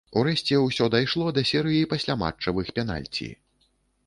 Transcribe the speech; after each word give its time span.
Урэшце 0.19 0.55
ўсё 0.61 0.87
дайшло 0.95 1.27
да 1.37 1.43
серыі 1.51 1.83
пасляматчавых 1.93 2.73
пенальці. 2.81 3.31